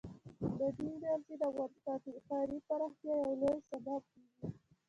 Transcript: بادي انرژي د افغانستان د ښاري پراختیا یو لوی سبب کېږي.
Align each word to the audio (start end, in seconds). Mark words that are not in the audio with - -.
بادي 0.57 0.85
انرژي 0.93 1.33
د 1.39 1.43
افغانستان 1.51 1.99
د 2.13 2.15
ښاري 2.25 2.57
پراختیا 2.67 3.15
یو 3.25 3.33
لوی 3.41 3.59
سبب 3.69 4.01
کېږي. 4.11 4.49